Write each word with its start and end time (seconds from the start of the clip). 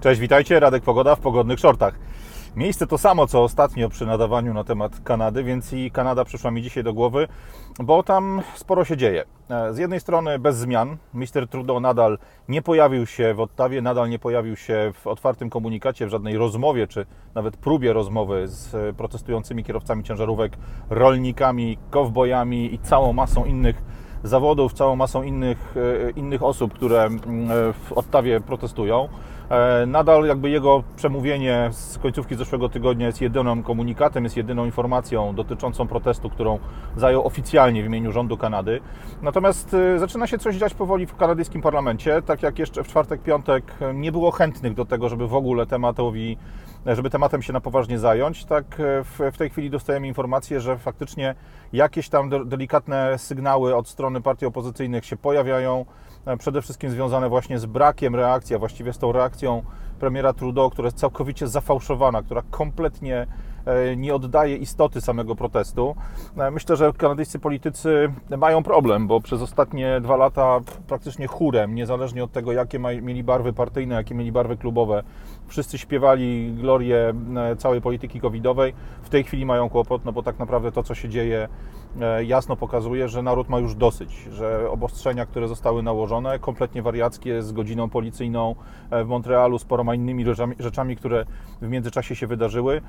Cześć, 0.00 0.20
witajcie, 0.20 0.60
Radek 0.60 0.82
Pogoda 0.82 1.14
w 1.14 1.20
pogodnych 1.20 1.60
shortach. 1.60 1.94
Miejsce 2.56 2.86
to 2.86 2.98
samo, 2.98 3.26
co 3.26 3.42
ostatnio 3.42 3.88
przy 3.88 4.06
nadawaniu 4.06 4.54
na 4.54 4.64
temat 4.64 5.00
Kanady, 5.04 5.44
więc 5.44 5.72
i 5.72 5.90
Kanada 5.90 6.24
przyszła 6.24 6.50
mi 6.50 6.62
dzisiaj 6.62 6.84
do 6.84 6.94
głowy, 6.94 7.28
bo 7.78 8.02
tam 8.02 8.42
sporo 8.54 8.84
się 8.84 8.96
dzieje. 8.96 9.24
E, 9.50 9.74
z 9.74 9.78
jednej 9.78 10.00
strony 10.00 10.38
bez 10.38 10.56
zmian, 10.56 10.96
Mr. 11.14 11.48
Trudeau 11.50 11.80
nadal 11.80 12.18
nie 12.48 12.62
pojawił 12.62 13.06
się 13.06 13.34
w 13.34 13.40
Ottawie, 13.40 13.82
nadal 13.82 14.10
nie 14.10 14.18
pojawił 14.18 14.56
się 14.56 14.92
w 14.94 15.06
otwartym 15.06 15.50
komunikacie, 15.50 16.06
w 16.06 16.10
żadnej 16.10 16.36
rozmowie, 16.36 16.86
czy 16.86 17.06
nawet 17.34 17.56
próbie 17.56 17.92
rozmowy 17.92 18.48
z 18.48 18.96
protestującymi 18.96 19.64
kierowcami 19.64 20.04
ciężarówek, 20.04 20.52
rolnikami, 20.90 21.78
kowbojami 21.90 22.74
i 22.74 22.78
całą 22.78 23.12
masą 23.12 23.44
innych 23.44 23.82
zawodów, 24.24 24.72
całą 24.72 24.96
masą 24.96 25.22
innych, 25.22 25.74
e, 25.76 26.10
innych 26.10 26.42
osób, 26.42 26.74
które 26.74 27.04
mm, 27.04 27.18
w 27.72 27.92
Ottawie 27.92 28.40
protestują. 28.40 29.08
E, 29.50 29.86
nadal 29.86 30.24
jakby 30.24 30.50
jego 30.50 30.82
przemówienie 30.96 31.68
z 31.72 31.98
końcówki 31.98 32.36
zeszłego 32.36 32.68
tygodnia 32.68 33.06
jest 33.06 33.20
jedyną 33.20 33.62
komunikatem, 33.62 34.24
jest 34.24 34.36
jedyną 34.36 34.64
informacją 34.64 35.34
dotyczącą 35.34 35.88
protestu, 35.88 36.30
którą 36.30 36.58
zajął 36.96 37.26
oficjalnie 37.26 37.82
w 37.82 37.86
imieniu 37.86 38.12
rządu 38.12 38.36
Kanady. 38.36 38.80
Natomiast 39.22 39.74
e, 39.74 39.98
zaczyna 39.98 40.26
się 40.26 40.38
coś 40.38 40.56
dziać 40.56 40.74
powoli 40.74 41.06
w 41.06 41.16
kanadyjskim 41.16 41.62
parlamencie, 41.62 42.22
tak 42.22 42.42
jak 42.42 42.58
jeszcze 42.58 42.84
w 42.84 42.88
czwartek, 42.88 43.22
piątek 43.22 43.64
nie 43.94 44.12
było 44.12 44.30
chętnych 44.30 44.74
do 44.74 44.84
tego, 44.84 45.08
żeby 45.08 45.28
w 45.28 45.34
ogóle 45.34 45.66
tematowi 45.66 46.36
żeby 46.86 47.10
tematem 47.10 47.42
się 47.42 47.52
na 47.52 47.60
poważnie 47.60 47.98
zająć, 47.98 48.44
tak 48.44 48.64
w, 48.78 49.30
w 49.32 49.38
tej 49.38 49.50
chwili 49.50 49.70
dostajemy 49.70 50.06
informację, 50.06 50.60
że 50.60 50.78
faktycznie 50.78 51.34
jakieś 51.72 52.08
tam 52.08 52.48
delikatne 52.48 53.18
sygnały 53.18 53.76
od 53.76 53.88
strony 53.88 54.20
partii 54.20 54.46
opozycyjnych 54.46 55.04
się 55.04 55.16
pojawiają, 55.16 55.80
e, 55.80 56.07
przede 56.38 56.62
wszystkim 56.62 56.90
związane 56.90 57.28
właśnie 57.28 57.58
z 57.58 57.66
brakiem 57.66 58.14
reakcji, 58.14 58.56
a 58.56 58.58
właściwie 58.58 58.92
z 58.92 58.98
tą 58.98 59.12
reakcją 59.12 59.62
premiera 59.98 60.32
Trudeau, 60.32 60.70
która 60.70 60.86
jest 60.86 60.96
całkowicie 60.96 61.48
zafałszowana, 61.48 62.22
która 62.22 62.42
kompletnie 62.50 63.26
e, 63.66 63.96
nie 63.96 64.14
oddaje 64.14 64.56
istoty 64.56 65.00
samego 65.00 65.36
protestu. 65.36 65.96
E, 66.36 66.50
myślę, 66.50 66.76
że 66.76 66.92
kanadyjscy 66.92 67.38
politycy 67.38 68.12
mają 68.38 68.62
problem, 68.62 69.06
bo 69.06 69.20
przez 69.20 69.42
ostatnie 69.42 70.00
dwa 70.00 70.16
lata 70.16 70.60
praktycznie 70.86 71.26
chórem, 71.26 71.74
niezależnie 71.74 72.24
od 72.24 72.32
tego, 72.32 72.52
jakie 72.52 72.78
mieli 72.78 73.24
barwy 73.24 73.52
partyjne, 73.52 73.94
jakie 73.94 74.14
mieli 74.14 74.32
barwy 74.32 74.56
klubowe, 74.56 75.02
wszyscy 75.46 75.78
śpiewali 75.78 76.52
glorię 76.52 77.14
e, 77.36 77.56
całej 77.56 77.80
polityki 77.80 78.20
covidowej. 78.20 78.74
W 79.02 79.08
tej 79.08 79.24
chwili 79.24 79.46
mają 79.46 79.68
kłopot, 79.68 80.04
no 80.04 80.12
bo 80.12 80.22
tak 80.22 80.38
naprawdę 80.38 80.72
to, 80.72 80.82
co 80.82 80.94
się 80.94 81.08
dzieje, 81.08 81.48
jasno 82.26 82.56
pokazuje, 82.56 83.08
że 83.08 83.22
naród 83.22 83.48
ma 83.48 83.58
już 83.58 83.74
dosyć, 83.74 84.12
że 84.32 84.70
obostrzenia, 84.70 85.26
które 85.26 85.48
zostały 85.48 85.82
nałożone, 85.82 86.38
kompletnie 86.38 86.82
wariackie, 86.82 87.42
z 87.42 87.52
godziną 87.52 87.90
policyjną 87.90 88.54
w 88.90 89.06
Montrealu, 89.06 89.58
sporo 89.58 89.84
innymi 89.94 90.24
rzeczami, 90.58 90.96
które 90.96 91.24
w 91.62 91.68
międzyczasie 91.68 92.16
się 92.16 92.26
wydarzyły. 92.26 92.80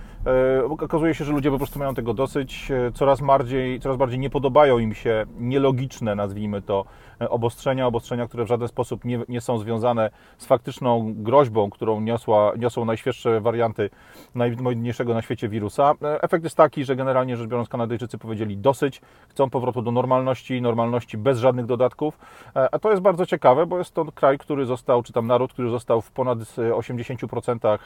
E, 0.60 0.66
okazuje 0.66 1.14
się, 1.14 1.26
że 1.26 1.32
ludzie 1.32 1.52
po 1.52 1.58
prostu 1.58 1.80
mają 1.80 1.94
tego 1.94 2.14
dosyć. 2.14 2.72
E, 2.72 2.92
coraz 2.92 3.22
bardziej, 3.22 3.80
coraz 3.80 3.98
bardziej 3.98 4.20
nie 4.20 4.30
podobają 4.30 4.80
im 4.80 4.94
się 4.94 5.26
nielogiczne, 5.40 6.16
nazwijmy 6.16 6.62
to, 6.62 6.86
e, 7.22 7.30
obostrzenia, 7.30 7.88
obostrzenia, 7.88 8.28
które 8.28 8.46
w 8.46 8.48
żaden 8.48 8.68
sposób 8.68 9.06
nie, 9.06 9.20
nie 9.30 9.42
są 9.42 9.58
związane 9.58 10.10
z 10.38 10.46
faktyczną 10.46 11.14
groźbą, 11.18 11.70
którą 11.70 12.02
niosła, 12.02 12.54
niosą 12.58 12.86
najświeższe 12.86 13.42
warianty 13.42 13.90
najmodniejszego 14.36 15.14
na 15.14 15.22
świecie 15.22 15.50
wirusa. 15.50 15.94
Efekt 16.22 16.44
jest 16.44 16.58
taki, 16.58 16.86
że 16.86 16.96
generalnie 16.96 17.38
rzecz 17.38 17.48
biorąc 17.48 17.70
Kanadyjczycy 17.70 18.18
powiedzieli 18.18 18.58
dosyć, 18.58 18.89
chcą 19.30 19.50
powrotu 19.50 19.82
do 19.82 19.92
normalności, 19.92 20.62
normalności 20.62 21.18
bez 21.18 21.40
żadnych 21.40 21.66
dodatków, 21.66 22.20
a 22.72 22.80
to 22.80 22.90
jest 22.90 23.02
bardzo 23.02 23.26
ciekawe, 23.26 23.66
bo 23.66 23.78
jest 23.78 23.94
to 23.94 24.06
kraj, 24.06 24.38
który 24.38 24.66
został, 24.66 25.04
czy 25.04 25.14
tam 25.14 25.28
naród, 25.28 25.54
który 25.54 25.70
został 25.70 26.02
w 26.02 26.12
ponad 26.12 26.40
80% 26.40 27.80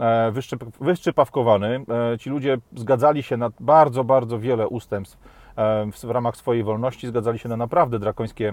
e, 0.00 0.32
wyszczypawkowany. 0.80 1.84
E, 2.12 2.18
ci 2.18 2.30
ludzie 2.30 2.58
zgadzali 2.76 3.22
się 3.22 3.36
na 3.36 3.50
bardzo, 3.60 4.04
bardzo 4.04 4.38
wiele 4.38 4.68
ustępstw 4.68 5.18
e, 5.18 5.39
w 6.04 6.10
ramach 6.10 6.36
swojej 6.36 6.64
wolności, 6.64 7.06
zgadzali 7.06 7.38
się 7.38 7.48
na 7.48 7.56
naprawdę 7.56 7.98
drakońskie 7.98 8.52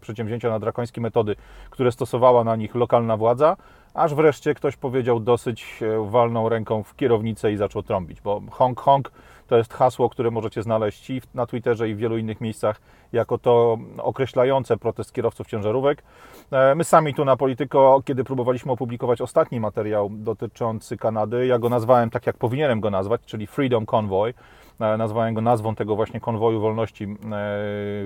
przedsięwzięcia, 0.00 0.50
na 0.50 0.58
drakońskie 0.58 1.00
metody, 1.00 1.36
które 1.70 1.92
stosowała 1.92 2.44
na 2.44 2.56
nich 2.56 2.74
lokalna 2.74 3.16
władza, 3.16 3.56
aż 3.94 4.14
wreszcie 4.14 4.54
ktoś 4.54 4.76
powiedział 4.76 5.20
dosyć 5.20 5.80
walną 6.04 6.48
ręką 6.48 6.82
w 6.82 6.96
kierownicę 6.96 7.52
i 7.52 7.56
zaczął 7.56 7.82
trąbić, 7.82 8.20
bo 8.20 8.42
honk 8.50 8.80
honk 8.80 9.10
to 9.48 9.56
jest 9.56 9.74
hasło, 9.74 10.08
które 10.08 10.30
możecie 10.30 10.62
znaleźć 10.62 11.10
i 11.10 11.22
na 11.34 11.46
Twitterze 11.46 11.88
i 11.88 11.94
w 11.94 11.98
wielu 11.98 12.18
innych 12.18 12.40
miejscach 12.40 12.80
jako 13.12 13.38
to 13.38 13.78
określające 13.98 14.76
protest 14.76 15.12
kierowców 15.12 15.46
ciężarówek. 15.46 16.02
E, 16.50 16.74
my 16.74 16.84
sami 16.84 17.14
tu 17.14 17.24
na 17.24 17.36
Polityko, 17.36 18.02
kiedy 18.04 18.24
próbowaliśmy 18.24 18.72
opublikować 18.72 19.20
ostatni 19.20 19.60
materiał 19.60 20.10
dotyczący 20.12 20.96
Kanady, 20.96 21.46
ja 21.46 21.58
go 21.58 21.68
nazwałem 21.68 22.10
tak, 22.10 22.26
jak 22.26 22.36
powinienem 22.36 22.80
go 22.80 22.90
nazwać, 22.90 23.20
czyli 23.26 23.46
Freedom 23.46 23.86
Convoy, 23.86 24.34
E, 24.34 24.67
nazwałem 24.78 25.34
go 25.34 25.40
nazwą 25.40 25.74
tego 25.74 25.96
właśnie 25.96 26.20
konwoju 26.20 26.60
wolności, 26.60 27.16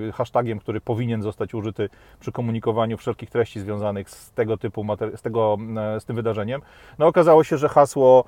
e, 0.08 0.12
hashtagiem, 0.12 0.58
który 0.58 0.80
powinien 0.80 1.22
zostać 1.22 1.54
użyty 1.54 1.88
przy 2.20 2.32
komunikowaniu 2.32 2.96
wszelkich 2.96 3.30
treści 3.30 3.60
związanych 3.60 4.10
z 4.10 4.32
tego 4.32 4.56
typu, 4.56 4.86
z, 5.14 5.22
tego, 5.22 5.58
e, 5.96 6.00
z 6.00 6.04
tym 6.04 6.16
wydarzeniem. 6.16 6.60
No 6.98 7.06
okazało 7.06 7.44
się, 7.44 7.58
że 7.58 7.68
hasło 7.68 8.24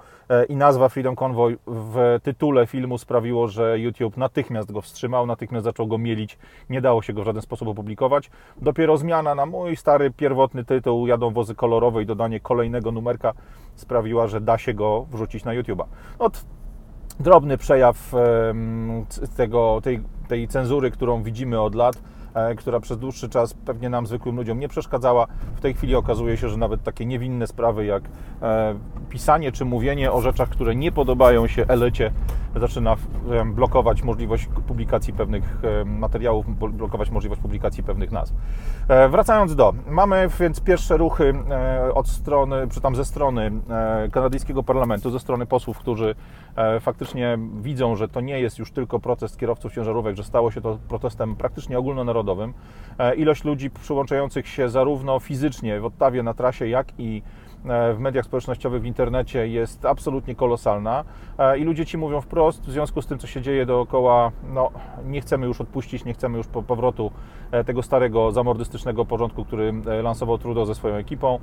i 0.49 0.56
nazwa 0.56 0.88
Freedom 0.88 1.16
Convoy 1.16 1.59
w 1.66 2.19
tytule 2.22 2.66
filmu 2.66 2.99
sprawiło, 2.99 3.49
że 3.49 3.78
YouTube 3.78 4.16
natychmiast 4.16 4.72
go 4.72 4.81
wstrzymał, 4.81 5.26
natychmiast 5.26 5.65
zaczął 5.65 5.87
go 5.87 5.99
mielić, 5.99 6.38
nie 6.71 6.81
dało 6.81 7.03
się 7.03 7.12
go 7.12 7.22
w 7.22 7.25
żaden 7.25 7.43
sposób 7.43 7.69
opublikować. 7.69 8.31
Dopiero 8.56 8.97
zmiana 8.97 9.34
na 9.34 9.47
mój 9.47 9.76
stary, 9.76 10.11
pierwotny 10.11 10.65
tytuł 10.65 11.06
Jadą 11.06 11.31
wozy 11.31 11.55
kolorowe 11.55 12.03
i 12.03 12.06
dodanie 12.06 12.41
kolejnego 12.41 12.93
numerka 12.93 13.32
sprawiła, 13.75 14.26
że 14.26 14.41
da 14.41 14.59
się 14.59 14.75
go 14.75 15.06
wrzucić 15.11 15.44
na 15.44 15.53
YouTube'a. 15.53 15.84
No, 16.21 16.31
drobny 17.21 17.59
przejaw 17.59 18.13
tego, 19.37 19.81
tej, 19.83 20.01
tej 20.29 20.49
cenzury, 20.49 20.91
którą 20.91 21.23
widzimy 21.23 21.61
od 21.61 21.75
lat 21.75 21.97
E, 22.35 22.55
która 22.55 22.81
przez 22.81 22.99
dłuższy 22.99 23.29
czas 23.29 23.55
pewnie 23.55 23.89
nam, 23.89 24.07
zwykłym 24.07 24.37
ludziom, 24.37 24.61
nie 24.61 24.69
przeszkadzała. 24.69 25.27
W 25.57 25.61
tej 25.61 25.75
chwili 25.75 25.95
okazuje 25.95 26.37
się, 26.37 26.49
że 26.49 26.57
nawet 26.57 26.83
takie 26.83 27.07
niewinne 27.07 27.47
sprawy 27.47 27.85
jak 27.85 28.03
e, 28.43 28.75
pisanie 29.09 29.53
czy 29.53 29.65
mówienie 29.65 30.12
o 30.12 30.21
rzeczach, 30.21 30.49
które 30.49 30.77
nie 30.77 30.93
podobają 30.93 31.47
się 31.47 31.67
elecie, 31.69 32.12
zaczyna 32.57 32.97
blokować 33.47 34.03
możliwość 34.03 34.49
publikacji 34.67 35.12
pewnych 35.12 35.59
e, 35.81 35.85
materiałów, 35.85 36.59
blokować 36.59 37.11
możliwość 37.11 37.41
publikacji 37.41 37.83
pewnych 37.83 38.12
nazw. 38.12 38.35
Wracając 39.11 39.56
do, 39.56 39.75
mamy 39.89 40.29
więc 40.41 40.61
pierwsze 40.61 40.97
ruchy 40.97 41.35
od 41.95 42.09
strony, 42.09 42.56
czy 42.71 42.81
tam 42.81 42.97
ze 42.97 43.05
strony 43.05 43.51
kanadyjskiego 44.12 44.62
parlamentu, 44.62 45.11
ze 45.11 45.21
strony 45.21 45.47
posłów, 45.47 45.79
którzy 45.79 46.15
faktycznie 46.81 47.39
widzą, 47.61 47.97
że 47.97 48.09
to 48.09 48.21
nie 48.21 48.41
jest 48.41 48.59
już 48.59 48.73
tylko 48.73 49.01
protest 49.01 49.39
kierowców 49.39 49.73
ciężarówek, 49.73 50.14
że 50.17 50.25
stało 50.25 50.51
się 50.51 50.61
to 50.61 50.79
protestem 50.89 51.37
praktycznie 51.37 51.79
ogólnonarodowym, 51.79 52.15
narodowym. 52.15 52.55
E, 52.99 53.15
ilość 53.15 53.45
ludzi 53.45 53.71
przyłączających 53.71 54.49
się 54.49 54.69
zarówno 54.69 55.21
fizycznie 55.21 55.81
w 55.81 55.85
Ottawie 55.85 56.23
na 56.23 56.35
trasie, 56.35 56.69
jak 56.69 56.87
i 56.99 57.23
w 57.65 57.97
mediach 57.99 58.25
społecznościowych, 58.25 58.83
w 58.83 58.87
internecie 58.87 59.49
jest 59.49 59.85
absolutnie 59.85 60.35
kolosalna 60.35 61.05
e, 61.39 61.59
i 61.59 61.65
ludzie 61.65 61.87
ci 61.87 61.99
mówią 61.99 62.21
wprost, 62.21 62.63
w 62.63 62.71
związku 62.71 63.03
z 63.03 63.07
tym, 63.07 63.19
co 63.19 63.27
się 63.27 63.43
dzieje 63.43 63.67
dookoła, 63.67 64.33
no 64.53 64.71
nie 65.05 65.21
chcemy 65.21 65.47
już 65.47 65.61
odpuścić, 65.61 66.05
nie 66.05 66.15
chcemy 66.15 66.39
już 66.39 66.47
powrotu 66.47 67.11
tego 67.67 67.83
starego, 67.83 68.33
zamordystycznego 68.33 69.05
porządku, 69.05 69.45
który 69.45 69.73
lansował 70.03 70.39
Trudeau 70.39 70.67
ze 70.67 70.75
swoją 70.75 70.95
ekipą 70.95 71.39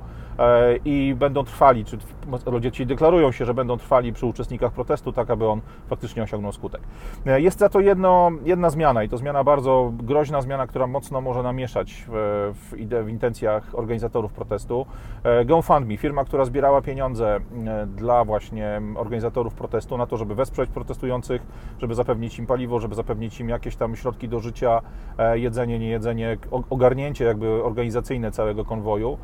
i 0.84 1.14
będą 1.18 1.44
trwali, 1.44 1.84
czy 1.84 1.98
ludzie 2.46 2.72
ci 2.72 2.86
deklarują 2.86 3.32
się, 3.32 3.44
że 3.44 3.54
będą 3.54 3.76
trwali 3.76 4.12
przy 4.12 4.26
uczestnikach 4.26 4.72
protestu, 4.72 5.12
tak 5.12 5.30
aby 5.30 5.48
on 5.48 5.60
faktycznie 5.86 6.22
osiągnął 6.22 6.52
skutek. 6.52 6.80
Jest 7.26 7.58
za 7.58 7.68
to 7.68 7.80
jedno, 7.80 8.30
jedna 8.44 8.70
zmiana 8.70 9.02
i 9.02 9.08
to 9.08 9.18
zmiana 9.18 9.44
bardzo 9.44 9.92
groźna, 10.02 10.40
zmiana, 10.40 10.66
która 10.66 10.86
mocno 10.86 11.20
może 11.20 11.42
namieszać 11.42 12.04
w, 12.08 12.52
w, 12.54 13.04
w 13.04 13.08
intencjach 13.08 13.74
organizatorów 13.74 14.32
protestu. 14.32 14.86
E, 15.24 15.44
GoFundMe, 15.44 15.96
firma, 15.96 16.11
która 16.24 16.44
zbierała 16.44 16.82
pieniądze 16.82 17.36
e, 17.36 17.86
dla 17.86 18.24
właśnie 18.24 18.82
organizatorów 18.96 19.54
protestu 19.54 19.98
na 19.98 20.06
to, 20.06 20.16
żeby 20.16 20.34
wesprzeć 20.34 20.70
protestujących, 20.70 21.42
żeby 21.78 21.94
zapewnić 21.94 22.38
im 22.38 22.46
paliwo, 22.46 22.80
żeby 22.80 22.94
zapewnić 22.94 23.40
im 23.40 23.48
jakieś 23.48 23.76
tam 23.76 23.96
środki 23.96 24.28
do 24.28 24.40
życia, 24.40 24.82
e, 25.18 25.38
jedzenie, 25.38 25.78
niejedzenie, 25.78 26.38
ogarnięcie 26.70 27.24
jakby 27.24 27.64
organizacyjne 27.64 28.32
całego 28.32 28.64
konwoju. 28.64 29.18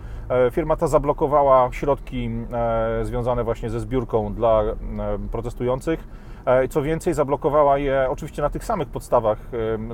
Firma 0.53 0.77
ta 0.77 0.87
zablokowała 0.87 1.69
środki 1.73 2.31
związane 3.03 3.45
właśnie 3.45 3.71
ze 3.71 3.81
zbiórką 3.81 4.35
dla 4.35 4.63
protestujących 5.33 6.09
E, 6.38 6.38
co 6.71 6.83
więcej, 6.83 7.15
zablokowała 7.15 7.79
je 7.79 8.07
oczywiście 8.11 8.43
na 8.43 8.51
tych 8.51 8.65
samych 8.65 8.89
podstawach, 8.89 9.39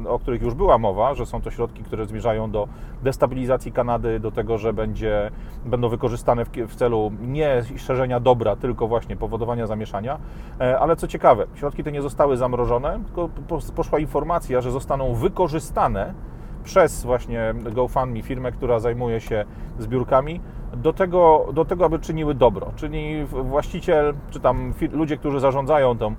o 0.08 0.18
których 0.18 0.42
już 0.42 0.54
była 0.54 0.78
mowa, 0.78 1.14
że 1.14 1.26
są 1.26 1.40
to 1.40 1.50
środki, 1.50 1.84
które 1.84 2.06
zmierzają 2.06 2.50
do 2.50 2.68
destabilizacji 3.02 3.72
Kanady, 3.72 4.20
do 4.20 4.30
tego, 4.30 4.58
że 4.58 4.72
będzie, 4.72 5.30
będą 5.64 5.88
wykorzystane 5.88 6.44
w, 6.44 6.50
w 6.68 6.74
celu 6.74 7.12
nie 7.20 7.62
szerzenia 7.76 8.20
dobra, 8.20 8.56
tylko 8.56 8.88
właśnie 8.88 9.16
powodowania 9.16 9.66
zamieszania. 9.66 10.18
E, 10.60 10.78
ale 10.78 10.96
co 10.96 11.08
ciekawe, 11.08 11.46
środki 11.54 11.84
te 11.84 11.92
nie 11.92 12.02
zostały 12.02 12.36
zamrożone, 12.36 13.00
tylko 13.04 13.28
poszła 13.74 13.98
informacja, 13.98 14.60
że 14.60 14.70
zostaną 14.70 15.14
wykorzystane 15.14 16.14
przez 16.64 17.04
właśnie 17.04 17.54
GoFundMe, 17.72 18.22
firmę, 18.22 18.52
która 18.52 18.78
zajmuje 18.78 19.20
się 19.20 19.44
zbiórkami, 19.78 20.40
do 20.76 20.92
tego, 20.92 21.46
do 21.52 21.64
tego, 21.64 21.84
aby 21.84 21.98
czyniły 21.98 22.34
dobro. 22.34 22.72
Czyli 22.76 23.24
właściciel, 23.24 24.14
czy 24.30 24.40
tam 24.40 24.74
ludzie, 24.92 25.16
którzy 25.16 25.40
zarządzają 25.40 25.98
tą 25.98 26.14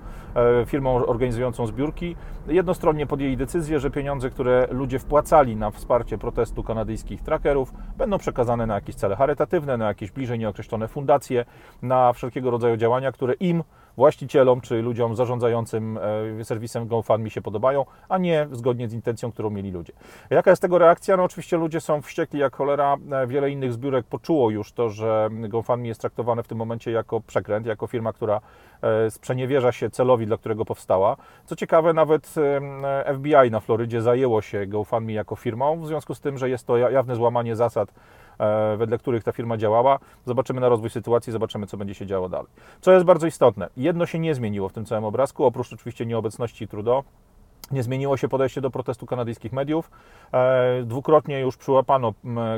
firmą 0.65 1.05
organizującą 1.05 1.67
zbiórki, 1.67 2.15
jednostronnie 2.47 3.07
podjęli 3.07 3.37
decyzję, 3.37 3.79
że 3.79 3.91
pieniądze, 3.91 4.29
które 4.29 4.67
ludzie 4.71 4.99
wpłacali 4.99 5.55
na 5.55 5.71
wsparcie 5.71 6.17
protestu 6.17 6.63
kanadyjskich 6.63 7.21
trackerów, 7.21 7.73
będą 7.97 8.17
przekazane 8.17 8.65
na 8.65 8.75
jakieś 8.75 8.95
cele 8.95 9.15
charytatywne, 9.15 9.77
na 9.77 9.87
jakieś 9.87 10.11
bliżej 10.11 10.39
nieokreślone 10.39 10.87
fundacje, 10.87 11.45
na 11.81 12.13
wszelkiego 12.13 12.51
rodzaju 12.51 12.77
działania, 12.77 13.11
które 13.11 13.33
im 13.33 13.63
właścicielom 13.97 14.61
czy 14.61 14.81
ludziom 14.81 15.15
zarządzającym 15.15 15.99
e, 16.39 16.45
serwisem 16.45 16.87
GoFundMe 16.87 17.29
się 17.29 17.41
podobają, 17.41 17.85
a 18.09 18.17
nie 18.17 18.47
zgodnie 18.51 18.89
z 18.89 18.93
intencją, 18.93 19.31
którą 19.31 19.49
mieli 19.49 19.71
ludzie. 19.71 19.93
Jaka 20.29 20.49
jest 20.49 20.61
tego 20.61 20.77
reakcja? 20.77 21.17
No 21.17 21.23
oczywiście 21.23 21.57
ludzie 21.57 21.81
są 21.81 22.01
wściekli 22.01 22.39
jak 22.39 22.55
cholera. 22.55 22.97
E, 23.11 23.27
wiele 23.27 23.49
innych 23.49 23.73
zbiórek 23.73 24.05
poczuło 24.05 24.49
już 24.49 24.71
to, 24.71 24.89
że 24.89 25.29
GoFundMe 25.31 25.87
jest 25.87 26.01
traktowane 26.01 26.43
w 26.43 26.47
tym 26.47 26.57
momencie 26.57 26.91
jako 26.91 27.21
przekręt, 27.21 27.65
jako 27.65 27.87
firma, 27.87 28.13
która 28.13 28.41
e, 28.81 29.11
sprzeniewierza 29.11 29.71
się 29.71 29.89
celowi, 29.89 30.25
dla 30.25 30.38
którego 30.38 30.66
powstała. 30.66 31.18
Co 31.45 31.56
ciekawe, 31.56 31.94
nawet 31.94 32.33
FBI 33.16 33.51
na 33.51 33.60
Florydzie 33.60 34.01
zajęło 34.01 34.42
się 34.42 34.66
GoFundMe 34.66 35.13
jako 35.13 35.36
firmą, 35.36 35.80
w 35.80 35.88
związku 35.88 36.16
z 36.16 36.19
tym, 36.19 36.38
że 36.38 36.50
jest 36.50 36.68
to 36.68 36.77
jawne 36.77 37.16
złamanie 37.16 37.56
zasad 37.56 37.94
E, 38.39 38.77
wedle 38.77 38.98
których 38.98 39.24
ta 39.24 39.31
firma 39.31 39.57
działała. 39.57 40.00
Zobaczymy 40.25 40.62
na 40.62 40.69
rozwój 40.69 40.89
sytuacji, 40.89 41.33
zobaczymy, 41.33 41.68
co 41.68 41.77
będzie 41.77 41.94
się 41.94 42.06
działo 42.06 42.30
dalej. 42.30 42.48
Co 42.81 42.92
jest 42.92 43.06
bardzo 43.06 43.27
istotne, 43.27 43.69
jedno 43.77 44.06
się 44.06 44.19
nie 44.19 44.36
zmieniło 44.36 44.69
w 44.69 44.74
tym 44.74 44.86
całym 44.86 45.04
obrazku, 45.04 45.45
oprócz 45.45 45.74
oczywiście 45.74 46.06
nieobecności 46.06 46.68
Trudeau. 46.68 47.04
Nie 47.71 47.83
zmieniło 47.83 48.17
się 48.17 48.27
podejście 48.27 48.62
do 48.62 48.69
protestu 48.69 49.06
kanadyjskich 49.06 49.53
mediów. 49.53 49.91
E, 50.33 50.83
dwukrotnie 50.83 51.39
już 51.39 51.57
przyłapano 51.57 52.13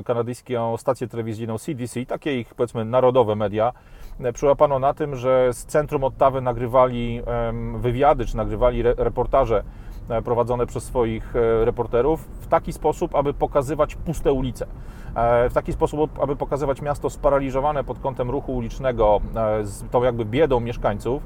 kanadyjską 0.05 0.77
stację 0.77 1.07
telewizyjną 1.07 1.57
CDC, 1.57 2.05
takie 2.05 2.39
ich 2.39 2.55
powiedzmy 2.55 2.85
narodowe 2.85 3.35
media. 3.35 3.73
E, 4.19 4.33
przyłapano 4.33 4.79
na 4.79 4.93
tym, 4.93 5.15
że 5.15 5.53
z 5.53 5.65
centrum 5.65 6.03
Ottawy 6.03 6.41
nagrywali 6.41 7.21
wywiady 7.77 8.25
czy 8.25 8.37
nagrywali 8.37 8.83
reportaże 8.83 9.63
E, 10.09 10.21
prowadzone 10.21 10.65
przez 10.65 10.83
swoich 10.83 11.33
reporterów 11.63 12.27
w 12.41 12.47
taki 12.47 12.73
sposób, 12.73 13.15
aby 13.15 13.33
pokazywać 13.33 13.95
puste 13.95 14.33
ulice. 14.33 14.67
W 15.49 15.53
taki 15.53 15.73
sposób, 15.73 16.19
aby 16.21 16.35
pokazywać 16.35 16.81
miasto 16.81 17.09
sparaliżowane 17.09 17.83
pod 17.83 17.99
kątem 17.99 18.29
ruchu 18.29 18.55
ulicznego, 18.55 19.21
z 19.63 19.89
tą 19.89 20.03
jakby 20.03 20.25
biedą 20.25 20.59
mieszkańców 20.59 21.23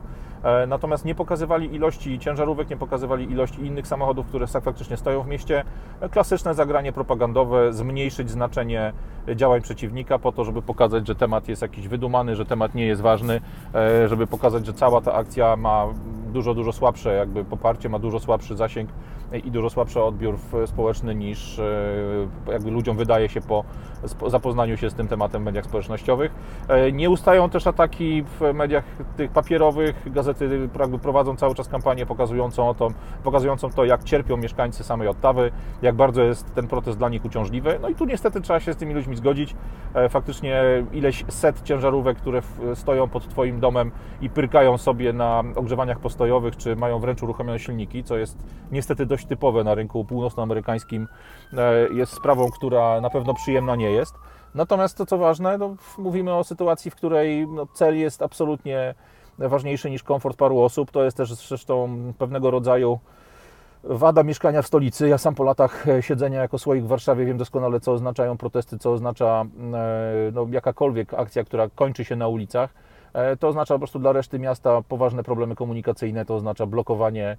natomiast 0.67 1.05
nie 1.05 1.15
pokazywali 1.15 1.75
ilości 1.75 2.19
ciężarówek, 2.19 2.69
nie 2.69 2.77
pokazywali 2.77 3.31
ilości 3.31 3.65
innych 3.65 3.87
samochodów, 3.87 4.27
które 4.27 4.47
faktycznie 4.47 4.97
stoją 4.97 5.23
w 5.23 5.27
mieście. 5.27 5.63
E, 6.01 6.09
klasyczne 6.09 6.53
zagranie 6.53 6.93
propagandowe, 6.93 7.73
zmniejszyć 7.73 8.29
znaczenie 8.31 8.93
działań 9.35 9.61
przeciwnika 9.61 10.19
po 10.19 10.31
to, 10.31 10.43
żeby 10.43 10.61
pokazać, 10.61 11.07
że 11.07 11.15
temat 11.15 11.47
jest 11.47 11.61
jakiś 11.61 11.87
wydumany, 11.87 12.35
że 12.35 12.45
temat 12.45 12.75
nie 12.75 12.85
jest 12.85 13.01
ważny, 13.01 13.41
e, 13.75 14.07
żeby 14.07 14.27
pokazać, 14.27 14.65
że 14.65 14.73
cała 14.73 15.01
ta 15.01 15.13
akcja 15.13 15.55
ma 15.55 15.85
dużo, 16.33 16.53
dużo 16.53 16.71
słabsze 16.71 17.13
jakby 17.13 17.45
poparcie, 17.45 17.89
ma 17.89 17.99
dużo 17.99 18.19
słabszy 18.19 18.55
zasięg 18.55 18.89
i 19.37 19.51
dużo 19.51 19.69
słabszy 19.69 20.03
odbiór 20.03 20.37
społeczny 20.65 21.15
niż 21.15 21.61
jakby 22.47 22.71
ludziom 22.71 22.97
wydaje 22.97 23.29
się 23.29 23.41
po 23.41 23.63
zapoznaniu 24.27 24.77
się 24.77 24.89
z 24.89 24.93
tym 24.93 25.07
tematem 25.07 25.41
w 25.41 25.45
mediach 25.45 25.65
społecznościowych. 25.65 26.31
Nie 26.93 27.09
ustają 27.09 27.49
też 27.49 27.67
ataki 27.67 28.23
w 28.23 28.53
mediach 28.53 28.83
tych 29.17 29.31
papierowych, 29.31 30.11
gazety 30.11 30.69
jakby 30.79 30.99
prowadzą 30.99 31.35
cały 31.35 31.55
czas 31.55 31.67
kampanię 31.67 32.05
pokazującą 32.05 32.73
to, 32.73 32.87
pokazującą 33.23 33.69
to, 33.69 33.85
jak 33.85 34.03
cierpią 34.03 34.37
mieszkańcy 34.37 34.83
samej 34.83 35.07
Ottawy, 35.07 35.51
jak 35.81 35.95
bardzo 35.95 36.23
jest 36.23 36.53
ten 36.53 36.67
protest 36.67 36.97
dla 36.97 37.09
nich 37.09 37.25
uciążliwy. 37.25 37.79
No 37.81 37.89
i 37.89 37.95
tu 37.95 38.05
niestety 38.05 38.41
trzeba 38.41 38.59
się 38.59 38.73
z 38.73 38.77
tymi 38.77 38.93
ludźmi 38.93 39.15
zgodzić. 39.15 39.55
E, 39.93 40.09
faktycznie 40.09 40.63
ileś 40.91 41.25
set 41.27 41.61
ciężarówek, 41.61 42.17
które 42.17 42.41
stoją 42.73 43.07
pod 43.07 43.27
Twoim 43.27 43.59
domem 43.59 43.91
i 44.21 44.29
pyrkają 44.29 44.77
sobie 44.77 45.13
na 45.13 45.43
ogrzewaniach 45.55 45.99
postojowych, 45.99 46.57
czy 46.57 46.75
mają 46.75 46.99
wręcz 46.99 47.23
uruchomione 47.23 47.59
silniki, 47.59 48.03
co 48.03 48.17
jest 48.17 48.43
niestety 48.71 49.05
dość 49.05 49.20
typowe 49.25 49.63
na 49.63 49.75
rynku 49.75 50.05
północnoamerykańskim, 50.05 51.07
e, 51.53 51.93
jest 51.93 52.13
sprawą, 52.13 52.51
która 52.51 53.01
na 53.01 53.09
pewno 53.09 53.33
przyjemna 53.33 53.75
nie 53.75 53.91
jest. 53.91 54.15
Natomiast 54.55 54.97
to, 54.97 55.05
co 55.05 55.17
ważne, 55.17 55.57
no, 55.57 55.75
mówimy 55.97 56.33
o 56.33 56.43
sytuacji, 56.43 56.91
w 56.91 56.95
której 56.95 57.47
no, 57.47 57.67
cel 57.73 57.97
jest 57.97 58.21
absolutnie 58.21 58.95
ważniejszy 59.39 59.89
niż 59.89 60.03
komfort 60.03 60.37
paru 60.37 60.59
osób. 60.59 60.91
To 60.91 61.03
jest 61.03 61.17
też 61.17 61.33
zresztą 61.33 61.97
pewnego 62.17 62.51
rodzaju 62.51 62.99
wada 63.83 64.23
mieszkania 64.23 64.61
w 64.61 64.67
stolicy. 64.67 65.09
Ja 65.09 65.17
sam 65.17 65.35
po 65.35 65.43
latach 65.43 65.87
e, 65.87 66.01
siedzenia 66.01 66.41
jako 66.41 66.57
słoik 66.57 66.83
w 66.83 66.87
Warszawie 66.87 67.25
wiem 67.25 67.37
doskonale, 67.37 67.79
co 67.79 67.91
oznaczają 67.91 68.37
protesty, 68.37 68.77
co 68.77 68.91
oznacza 68.91 69.45
e, 69.73 70.31
no, 70.33 70.47
jakakolwiek 70.51 71.13
akcja, 71.13 71.43
która 71.43 71.69
kończy 71.75 72.05
się 72.05 72.15
na 72.15 72.27
ulicach. 72.27 72.73
To 73.39 73.47
oznacza 73.47 73.73
po 73.73 73.79
prostu 73.79 73.99
dla 73.99 74.11
reszty 74.11 74.39
miasta 74.39 74.81
poważne 74.81 75.23
problemy 75.23 75.55
komunikacyjne, 75.55 76.25
to 76.25 76.35
oznacza 76.35 76.65
blokowanie 76.65 77.37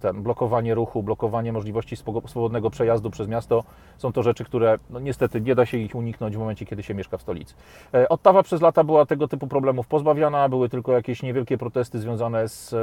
ten, 0.00 0.22
blokowanie 0.22 0.74
ruchu, 0.74 1.02
blokowanie 1.02 1.52
możliwości 1.52 1.96
swobodnego 2.26 2.70
przejazdu 2.70 3.10
przez 3.10 3.28
miasto 3.28 3.64
są 3.96 4.12
to 4.12 4.22
rzeczy, 4.22 4.44
które 4.44 4.78
no, 4.90 5.00
niestety 5.00 5.40
nie 5.40 5.54
da 5.54 5.66
się 5.66 5.78
ich 5.78 5.94
uniknąć 5.94 6.36
w 6.36 6.38
momencie, 6.38 6.66
kiedy 6.66 6.82
się 6.82 6.94
mieszka 6.94 7.18
w 7.18 7.22
stolicy. 7.22 7.54
E, 7.94 8.08
Ottawa 8.08 8.42
przez 8.42 8.60
lata 8.60 8.84
była 8.84 9.06
tego 9.06 9.28
typu 9.28 9.46
problemów 9.46 9.86
pozbawiana, 9.86 10.48
były 10.48 10.68
tylko 10.68 10.92
jakieś 10.92 11.22
niewielkie 11.22 11.58
protesty 11.58 11.98
związane 11.98 12.48
z 12.48 12.74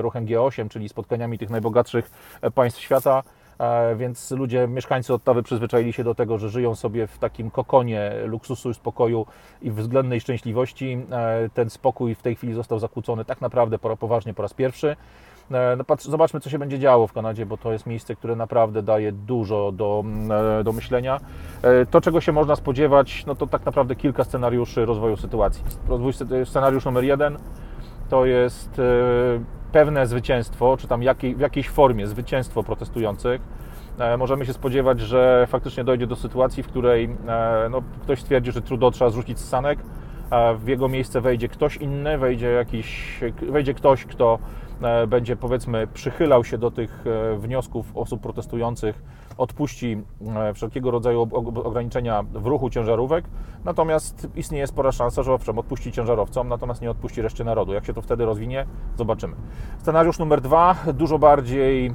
ruchem 0.00 0.26
G8, 0.26 0.68
czyli 0.68 0.88
spotkaniami 0.88 1.38
tych 1.38 1.50
najbogatszych 1.50 2.10
e, 2.42 2.50
państw 2.50 2.80
świata 2.80 3.22
więc 3.96 4.30
ludzie, 4.30 4.68
mieszkańcy 4.68 5.14
Ottawy 5.14 5.42
przyzwyczaili 5.42 5.92
się 5.92 6.04
do 6.04 6.14
tego, 6.14 6.38
że 6.38 6.48
żyją 6.48 6.74
sobie 6.74 7.06
w 7.06 7.18
takim 7.18 7.50
kokonie 7.50 8.12
luksusu, 8.24 8.74
spokoju 8.74 9.26
i 9.62 9.70
względnej 9.70 10.20
szczęśliwości. 10.20 11.06
Ten 11.54 11.70
spokój 11.70 12.14
w 12.14 12.22
tej 12.22 12.36
chwili 12.36 12.54
został 12.54 12.78
zakłócony 12.78 13.24
tak 13.24 13.40
naprawdę 13.40 13.78
poważnie 13.78 14.34
po 14.34 14.42
raz 14.42 14.54
pierwszy. 14.54 14.96
E, 15.50 15.76
no 15.76 15.84
patrz, 15.84 16.04
zobaczmy, 16.04 16.40
co 16.40 16.50
się 16.50 16.58
będzie 16.58 16.78
działo 16.78 17.06
w 17.06 17.12
Kanadzie, 17.12 17.46
bo 17.46 17.56
to 17.56 17.72
jest 17.72 17.86
miejsce, 17.86 18.16
które 18.16 18.36
naprawdę 18.36 18.82
daje 18.82 19.12
dużo 19.12 19.72
do, 19.72 20.04
e, 20.60 20.64
do 20.64 20.72
myślenia. 20.72 21.20
E, 21.62 21.86
to, 21.86 22.00
czego 22.00 22.20
się 22.20 22.32
można 22.32 22.56
spodziewać, 22.56 23.26
no 23.26 23.34
to 23.34 23.46
tak 23.46 23.66
naprawdę 23.66 23.96
kilka 23.96 24.24
scenariuszy 24.24 24.86
rozwoju 24.86 25.16
sytuacji. 25.16 25.64
Rozwój, 25.88 26.12
scenariusz 26.44 26.84
numer 26.84 27.04
jeden 27.04 27.38
to 28.08 28.24
jest 28.24 28.80
pewne 29.72 30.06
zwycięstwo, 30.06 30.76
czy 30.76 30.88
tam 30.88 31.02
jakiej, 31.02 31.36
w 31.36 31.40
jakiejś 31.40 31.68
formie 31.68 32.06
zwycięstwo 32.06 32.62
protestujących. 32.62 33.40
Możemy 34.18 34.46
się 34.46 34.52
spodziewać, 34.52 35.00
że 35.00 35.46
faktycznie 35.48 35.84
dojdzie 35.84 36.06
do 36.06 36.16
sytuacji, 36.16 36.62
w 36.62 36.66
której 36.66 37.16
no, 37.70 37.82
ktoś 38.02 38.20
stwierdzi, 38.20 38.52
że 38.52 38.62
Trudeau 38.62 38.90
trzeba 38.90 39.10
zrzucić 39.10 39.38
z 39.38 39.48
sanek, 39.48 39.78
a 40.30 40.54
w 40.54 40.68
jego 40.68 40.88
miejsce 40.88 41.20
wejdzie 41.20 41.48
ktoś 41.48 41.76
inny, 41.76 42.18
wejdzie, 42.18 42.50
jakiś, 42.50 43.20
wejdzie 43.42 43.74
ktoś, 43.74 44.04
kto 44.04 44.38
będzie 45.08 45.36
powiedzmy 45.36 45.86
przychylał 45.86 46.44
się 46.44 46.58
do 46.58 46.70
tych 46.70 47.04
e, 47.06 47.36
wniosków 47.36 47.96
osób 47.96 48.20
protestujących, 48.20 49.02
odpuści 49.38 50.02
e, 50.36 50.54
wszelkiego 50.54 50.90
rodzaju 50.90 51.28
ograniczenia 51.64 52.22
w 52.22 52.46
ruchu 52.46 52.70
ciężarówek, 52.70 53.24
natomiast 53.64 54.28
istnieje 54.36 54.66
spora 54.66 54.92
szansa, 54.92 55.22
że 55.22 55.32
owszem, 55.32 55.58
odpuści 55.58 55.92
ciężarowcom, 55.92 56.48
natomiast 56.48 56.82
nie 56.82 56.90
odpuści 56.90 57.22
reszcie 57.22 57.44
narodu. 57.44 57.72
Jak 57.72 57.86
się 57.86 57.94
to 57.94 58.02
wtedy 58.02 58.24
rozwinie, 58.24 58.66
zobaczymy. 58.96 59.36
Scenariusz 59.78 60.18
numer 60.18 60.40
dwa, 60.40 60.76
dużo 60.94 61.18
bardziej 61.18 61.94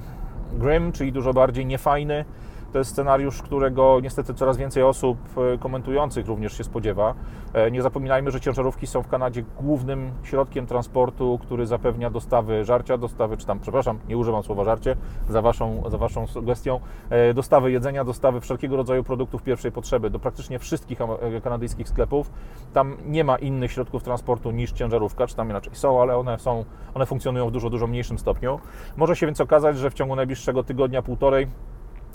grim, 0.53 0.91
czyli 0.91 1.11
dużo 1.11 1.33
bardziej 1.33 1.65
niefajny, 1.65 2.25
to 2.71 2.79
jest 2.79 2.91
scenariusz, 2.91 3.41
którego 3.41 3.99
niestety 4.03 4.33
coraz 4.33 4.57
więcej 4.57 4.83
osób 4.83 5.17
e, 5.53 5.57
komentujących 5.57 6.27
również 6.27 6.57
się 6.57 6.63
spodziewa. 6.63 7.13
E, 7.53 7.71
nie 7.71 7.81
zapominajmy, 7.81 8.31
że 8.31 8.41
ciężarówki 8.41 8.87
są 8.87 9.03
w 9.03 9.07
Kanadzie 9.07 9.43
głównym 9.61 10.11
środkiem 10.23 10.65
transportu, 10.65 11.39
który 11.41 11.67
zapewnia 11.67 12.09
dostawy 12.09 12.65
żarcia, 12.65 12.97
dostawy, 12.97 13.37
czy 13.37 13.45
tam, 13.45 13.59
przepraszam, 13.59 13.99
nie 14.07 14.17
używam 14.17 14.43
słowa 14.43 14.63
żarcie, 14.63 14.95
za 15.29 15.41
Waszą, 15.41 15.83
za 15.87 15.97
waszą 15.97 16.27
sugestią, 16.27 16.79
e, 17.09 17.33
dostawy 17.33 17.71
jedzenia, 17.71 18.03
dostawy 18.03 18.41
wszelkiego 18.41 18.75
rodzaju 18.75 19.03
produktów 19.03 19.43
pierwszej 19.43 19.71
potrzeby 19.71 20.09
do 20.09 20.19
praktycznie 20.19 20.59
wszystkich 20.59 20.99
kanadyjskich 21.43 21.89
sklepów. 21.89 22.31
Tam 22.73 22.97
nie 23.05 23.23
ma 23.23 23.35
innych 23.35 23.71
środków 23.71 24.03
transportu 24.03 24.51
niż 24.51 24.71
ciężarówka, 24.71 25.27
czy 25.27 25.35
tam 25.35 25.49
inaczej 25.49 25.75
są, 25.75 26.01
ale 26.01 26.17
one 26.17 26.39
są, 26.39 26.65
one 26.93 27.05
funkcjonują 27.05 27.47
w 27.47 27.51
dużo, 27.51 27.69
dużo 27.69 27.87
mniejszym 27.87 28.19
stopniu. 28.19 28.59
Może 28.97 29.15
się 29.15 29.25
więc 29.25 29.41
okazać, 29.41 29.77
że 29.77 29.89
w 29.89 29.93
ciągu 29.93 30.15
najbliższego 30.15 30.63
tygodnia, 30.63 31.01
półtorej 31.01 31.47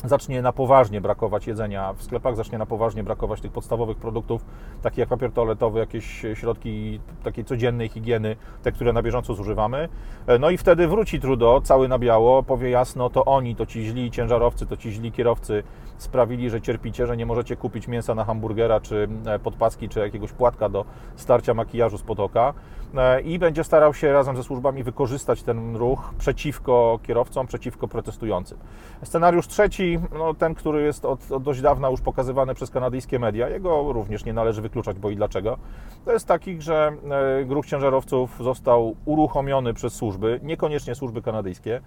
zacznie 0.05 0.43
na 0.43 0.53
poważnie 0.53 1.01
brakować 1.01 1.47
jedzenia 1.47 1.93
w 1.93 2.03
sklepach, 2.03 2.37
zacznie 2.37 2.59
na 2.59 2.67
poważnie 2.67 3.05
brakować 3.05 3.41
tych 3.41 3.53
podstawowych 3.53 3.97
produktów, 3.97 4.45
takich 4.83 4.99
jak 4.99 5.09
papier 5.09 5.33
toaletowy, 5.33 5.79
jakieś 5.79 6.27
środki 6.35 7.01
takiej 7.25 7.45
codziennej 7.45 7.89
higieny, 7.89 8.37
te, 8.63 8.73
które 8.73 8.93
na 8.93 9.03
bieżąco 9.03 9.35
zużywamy. 9.35 9.89
E, 10.27 10.39
no 10.39 10.51
i 10.51 10.59
wtedy 10.59 10.89
wróci 10.89 11.21
Trudeau, 11.21 11.61
cały 11.61 11.89
na 11.89 11.99
biało, 11.99 12.43
powie 12.43 12.71
jasno, 12.71 13.11
to 13.11 13.25
oni, 13.25 13.57
to 13.57 13.67
ci 13.67 13.85
źli 13.85 14.11
ciężarowcy, 14.11 14.67
to 14.67 14.77
ci 14.77 14.93
źli 14.93 15.13
kierowcy 15.13 15.63
sprawili, 15.99 16.51
że 16.51 16.61
cierpicie, 16.61 17.07
że 17.07 17.17
nie 17.17 17.27
możecie 17.27 17.57
kupić 17.57 17.89
mięsa 17.89 18.15
na 18.15 18.25
hamburgera, 18.25 18.81
czy 18.81 19.09
e, 19.27 19.39
podpaski, 19.39 19.89
czy 19.89 20.01
jakiegoś 20.01 20.33
płatka 20.33 20.69
do 20.69 20.85
starcia 21.17 21.55
makijażu 21.55 21.99
z 21.99 22.03
potoka. 22.03 22.55
E, 22.95 23.21
i 23.21 23.39
będzie 23.39 23.65
starał 23.65 23.95
się 23.95 24.13
razem 24.13 24.37
ze 24.37 24.43
służbami 24.43 24.83
wykorzystać 24.83 25.43
ten 25.43 25.77
ruch 25.77 26.15
przeciwko 26.19 26.99
kierowcom, 27.03 27.47
przeciwko 27.47 27.89
protestującym. 27.89 28.59
Scenariusz 29.03 29.47
trzeci, 29.47 29.99
no, 30.19 30.35
ten, 30.35 30.55
który 30.55 30.83
jest 30.83 31.05
od, 31.05 31.33
od 31.33 31.43
dość 31.43 31.61
dawna 31.61 31.91
już 31.91 32.01
pokazywany 32.01 32.55
przez 32.55 32.71
kanadyjskie 32.71 33.19
media, 33.19 33.49
jego 33.49 33.93
również 33.93 34.25
nie 34.25 34.33
należy 34.33 34.63
wykluczać, 34.63 34.99
bo 34.99 35.11
i 35.11 35.17
dlaczego, 35.17 35.59
to 36.05 36.13
jest 36.13 36.27
taki, 36.27 36.63
że 36.63 36.93
e, 37.41 37.45
grup 37.45 37.67
ciężarowców 37.67 38.37
został 38.41 38.97
uruchomiony 39.05 39.75
przez 39.75 39.95
służby, 39.95 40.41
niekoniecznie 40.43 40.95
służby 40.95 41.23
kanadyjskie, 41.23 41.81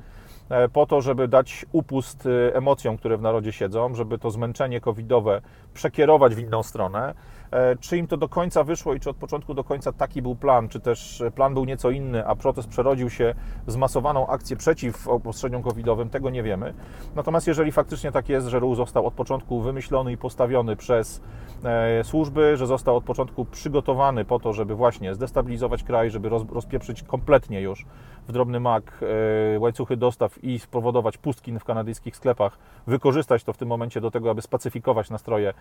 po 0.73 0.85
to, 0.85 1.01
żeby 1.01 1.27
dać 1.27 1.65
upust 1.71 2.27
emocjom, 2.53 2.97
które 2.97 3.17
w 3.17 3.21
narodzie 3.21 3.51
siedzą, 3.51 3.95
żeby 3.95 4.17
to 4.17 4.31
zmęczenie 4.31 4.81
covidowe 4.81 5.41
przekierować 5.73 6.35
w 6.35 6.39
inną 6.39 6.63
stronę. 6.63 7.13
E, 7.53 7.75
czy 7.75 7.97
im 7.97 8.07
to 8.07 8.17
do 8.17 8.29
końca 8.29 8.63
wyszło 8.63 8.93
i 8.93 8.99
czy 8.99 9.09
od 9.09 9.15
początku 9.15 9.53
do 9.53 9.63
końca 9.63 9.91
taki 9.91 10.21
był 10.21 10.35
plan, 10.35 10.69
czy 10.69 10.79
też 10.79 11.23
plan 11.35 11.53
był 11.53 11.65
nieco 11.65 11.89
inny, 11.89 12.27
a 12.27 12.35
protest 12.35 12.69
przerodził 12.69 13.09
się 13.09 13.35
w 13.67 13.71
zmasowaną 13.71 14.27
akcję 14.27 14.57
przeciw 14.57 15.07
obostrzeniom 15.07 15.63
covidowym, 15.63 16.09
tego 16.09 16.29
nie 16.29 16.43
wiemy. 16.43 16.73
Natomiast 17.15 17.47
jeżeli 17.47 17.71
faktycznie 17.71 18.11
tak 18.11 18.29
jest, 18.29 18.47
że 18.47 18.59
ruch 18.59 18.75
został 18.75 19.05
od 19.05 19.13
początku 19.13 19.61
wymyślony 19.61 20.11
i 20.11 20.17
postawiony 20.17 20.75
przez 20.75 21.21
e, 21.63 22.03
służby, 22.03 22.57
że 22.57 22.67
został 22.67 22.95
od 22.95 23.03
początku 23.03 23.45
przygotowany 23.45 24.25
po 24.25 24.39
to, 24.39 24.53
żeby 24.53 24.75
właśnie 24.75 25.15
zdestabilizować 25.15 25.83
kraj, 25.83 26.11
żeby 26.11 26.29
rozpieprzyć 26.29 27.03
kompletnie 27.03 27.61
już 27.61 27.85
w 28.27 28.31
drobny 28.31 28.59
mak 28.59 28.99
e, 29.55 29.59
łańcuchy 29.59 29.97
dostaw 29.97 30.43
i 30.43 30.59
spowodować 30.59 31.17
pustki 31.17 31.53
w 31.59 31.63
kanadyjskich 31.63 32.15
sklepach, 32.15 32.57
wykorzystać 32.87 33.43
to 33.43 33.53
w 33.53 33.57
tym 33.57 33.67
momencie 33.67 34.01
do 34.01 34.11
tego, 34.11 34.31
aby 34.31 34.41
spacyfikować 34.41 35.09
nastroje 35.09 35.53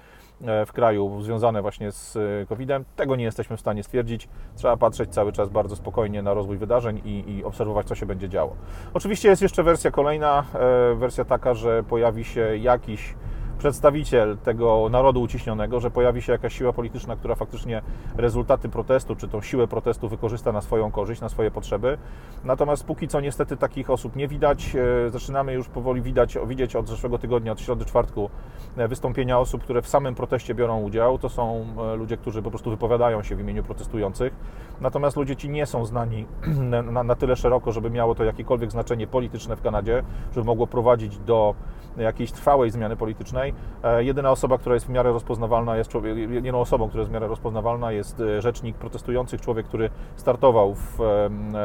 w 0.66 0.72
kraju 0.72 1.22
związane 1.22 1.62
właśnie 1.62 1.92
z 1.92 2.16
e, 2.16 2.46
COVID-em. 2.46 2.84
Tego 2.96 3.16
nie 3.16 3.24
jesteśmy 3.24 3.56
w 3.56 3.60
stanie 3.60 3.82
stwierdzić. 3.82 4.28
Trzeba 4.56 4.76
patrzeć 4.76 5.10
cały 5.10 5.32
czas 5.32 5.48
bardzo 5.48 5.76
spokojnie 5.76 6.22
na 6.22 6.34
rozwój 6.34 6.58
wydarzeń 6.58 7.02
i, 7.04 7.24
i 7.36 7.44
obserwować, 7.44 7.86
co 7.86 7.94
się 7.94 8.06
będzie 8.06 8.28
działo. 8.28 8.56
Oczywiście 8.94 9.28
jest 9.28 9.42
jeszcze 9.42 9.62
wersja 9.62 9.90
kolejna, 9.90 10.44
e, 10.54 10.94
wersja 10.94 11.24
taka, 11.24 11.54
że 11.54 11.82
pojawi 11.82 12.24
się 12.24 12.56
jakiś 12.56 13.14
przedstawiciel 13.62 14.38
tego 14.38 14.88
narodu 14.90 15.20
uciśnionego, 15.20 15.80
że 15.80 15.90
pojawi 15.90 16.22
się 16.22 16.32
jakaś 16.32 16.58
siła 16.58 16.72
polityczna, 16.72 17.16
która 17.16 17.34
faktycznie 17.34 17.82
rezultaty 18.16 18.68
protestu, 18.68 19.16
czy 19.16 19.28
tą 19.28 19.40
siłę 19.40 19.68
protestu 19.68 20.08
wykorzysta 20.08 20.52
na 20.52 20.60
swoją 20.60 20.90
korzyść, 20.90 21.20
na 21.20 21.28
swoje 21.28 21.50
potrzeby. 21.50 21.98
Natomiast 22.44 22.84
póki 22.84 23.08
co 23.08 23.20
niestety 23.20 23.56
takich 23.56 23.90
osób 23.90 24.16
nie 24.16 24.28
widać. 24.28 24.76
E, 25.06 25.10
zaczynamy 25.10 25.52
już 25.52 25.68
powoli 25.68 26.02
widać, 26.02 26.38
widzieć 26.46 26.76
od 26.76 26.88
zeszłego 26.88 27.18
tygodnia, 27.18 27.52
od 27.52 27.60
środy, 27.60 27.84
czwartku 27.84 28.30
e, 28.76 28.88
wystąpienia 28.88 29.38
osób, 29.38 29.62
które 29.62 29.82
w 29.82 29.88
samym 29.88 30.14
proteście 30.14 30.54
biorą 30.54 30.80
udział. 30.80 31.18
To 31.18 31.28
są 31.28 31.66
e, 31.92 31.96
ludzie, 31.96 32.16
którzy 32.16 32.42
po 32.42 32.50
prostu 32.50 32.70
wypowiadają 32.70 33.22
się 33.22 33.36
w 33.36 33.40
imieniu 33.40 33.62
protestujących. 33.62 34.32
Natomiast 34.80 35.16
ludzie 35.16 35.36
ci 35.36 35.48
nie 35.50 35.66
są 35.66 35.84
znani 35.84 36.26
na, 36.92 37.02
na 37.02 37.14
tyle 37.14 37.36
szeroko, 37.36 37.72
żeby 37.72 37.90
miało 37.90 38.14
to 38.14 38.24
jakiekolwiek 38.24 38.70
znaczenie 38.70 39.06
polityczne 39.06 39.56
w 39.56 39.62
Kanadzie, 39.62 40.02
żeby 40.34 40.46
mogło 40.46 40.66
prowadzić 40.66 41.18
do 41.18 41.54
jakiejś 41.96 42.32
trwałej 42.32 42.70
zmiany 42.70 42.96
politycznej. 42.96 43.54
E, 43.82 44.04
jedyna 44.04 44.30
osoba, 44.30 44.58
która 44.58 44.74
jest 44.74 44.86
w 44.86 44.90
miarę 44.90 45.12
rozpoznawalna, 45.12 45.76
jest 45.76 45.90
człowiek, 45.90 46.16
jedyną 46.16 46.60
osobą, 46.60 46.88
która 46.88 47.00
jest 47.00 47.10
w 47.10 47.14
miarę 47.14 47.28
rozpoznawalna 47.28 47.92
jest 47.92 48.20
e, 48.20 48.42
rzecznik 48.42 48.76
protestujących, 48.76 49.40
człowiek, 49.40 49.66
który 49.66 49.90
startował 50.16 50.74
w 50.74 50.98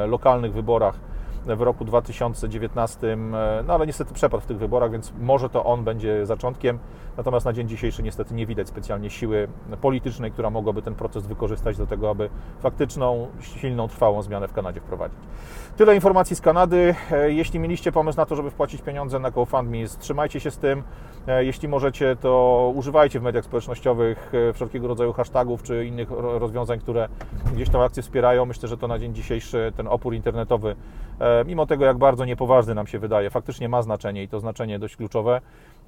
lokalnych 0.08 0.54
wyborach 0.54 1.00
w 1.46 1.62
roku 1.62 1.86
2019, 1.86 3.14
e, 3.14 3.18
no 3.68 3.74
ale 3.74 3.88
niestety 3.88 4.14
przepadł 4.14 4.44
w 4.44 4.46
tych 4.46 4.58
wyborach, 4.58 4.92
więc 4.92 5.14
może 5.20 5.50
to 5.50 5.66
on 5.66 5.84
będzie 5.84 6.26
zaczątkiem. 6.26 6.80
Natomiast 7.18 7.46
na 7.46 7.54
dzień 7.54 7.68
dzisiejszy 7.68 8.04
niestety 8.04 8.34
nie 8.34 8.46
widać 8.46 8.68
specjalnie 8.68 9.10
siły 9.10 9.48
politycznej, 9.82 10.32
która 10.32 10.50
mogłaby 10.50 10.82
ten 10.82 10.96
proces 10.96 11.28
wykorzystać 11.28 11.78
do 11.78 11.88
tego, 11.88 12.10
aby 12.10 12.30
faktyczną, 12.60 13.28
silną, 13.42 13.88
trwałą 13.88 14.22
zmianę 14.22 14.48
w 14.48 14.54
Kanadzie 14.54 14.80
wprowadzić. 14.80 15.20
Tyle 15.78 15.96
informacji 15.96 16.36
z 16.36 16.42
Kanady. 16.42 16.96
E, 17.12 17.32
jeśli 17.32 17.60
mieliście 17.60 17.92
pomysł 17.92 18.18
na 18.18 18.26
to, 18.26 18.36
żeby 18.36 18.52
wpłacić 18.52 18.82
pieniądze 18.82 19.20
na 19.20 19.32
GoFundMe, 19.32 19.78
trzymajcie 20.00 20.40
się 20.40 20.52
z 20.52 20.58
tym. 20.58 20.84
E, 21.28 21.46
jeśli 21.46 21.68
możecie, 21.68 22.16
to 22.16 22.72
używajcie 22.76 23.20
w 23.20 23.24
mediach 23.24 23.46
społecznościowych 23.46 24.32
wszelkiego 24.54 24.88
rodzaju 24.88 25.14
hashtagów 25.14 25.64
czy 25.64 25.86
innych 25.86 26.12
rozwiązań, 26.12 26.80
które 26.80 27.10
gdzieś 27.54 27.70
tą 27.70 27.84
akcję 27.84 28.04
wspierają. 28.04 28.46
Myślę, 28.46 28.70
że 28.70 28.78
to 28.78 28.88
na 28.88 29.00
dzień 29.00 29.14
dzisiejszy 29.14 29.74
ten 29.76 29.88
opór 29.88 30.14
internetowy 30.14 30.76
mimo 31.46 31.66
tego 31.66 31.86
jak 31.86 31.98
bardzo 31.98 32.26
niepoważny 32.26 32.76
nam 32.76 32.88
się 32.88 33.00
wydaje, 33.00 33.30
faktycznie 33.30 33.70
ma 33.70 33.82
znaczenie 33.82 34.24
i 34.24 34.28
to 34.28 34.40
znaczenie 34.40 34.80
dość 34.80 34.96
kluczowe. 34.96 35.42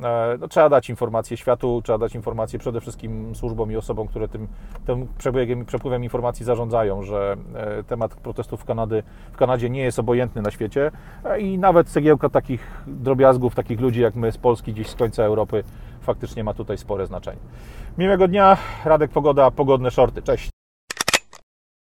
E, 0.04 0.38
no, 0.40 0.48
trzeba 0.48 0.70
dać 0.70 0.90
informacje 0.90 1.38
światu, 1.38 1.82
trzeba 1.84 1.98
dać 1.98 2.16
informacje 2.16 2.60
przede 2.60 2.82
wszystkim 2.82 3.36
służbom 3.36 3.72
i 3.72 3.76
osobom, 3.76 4.08
które 4.08 4.28
tym, 4.28 4.48
tym 4.86 5.08
przebiegiem, 5.18 5.66
przepływem 5.66 6.04
informacji 6.04 6.46
zarządzają, 6.46 7.04
że 7.04 7.36
e, 7.56 7.84
temat 7.84 8.16
protestów 8.16 8.62
w, 8.62 8.66
Kanady, 8.66 9.04
w 9.32 9.38
Kanadzie 9.38 9.70
nie 9.70 9.82
jest 9.82 10.00
obojętny 10.00 10.42
na 10.42 10.52
świecie 10.52 10.92
e, 11.26 11.40
i 11.40 11.58
nawet 11.58 11.88
cegiełka 11.88 12.30
takich 12.30 12.84
drobiazgów, 12.88 13.56
takich 13.56 13.80
ludzi 13.80 14.02
jak 14.02 14.16
my 14.16 14.32
z 14.32 14.38
Polski, 14.38 14.74
gdzieś 14.74 14.88
z 14.88 14.96
końca 14.96 15.24
Europy, 15.24 15.64
faktycznie 16.02 16.44
ma 16.44 16.54
tutaj 16.54 16.78
spore 16.78 17.08
znaczenie. 17.08 17.40
Miłego 17.98 18.28
dnia, 18.28 18.58
Radek 18.86 19.12
Pogoda, 19.12 19.52
pogodne 19.52 19.92
shorty. 19.92 20.22
Cześć! 20.22 20.59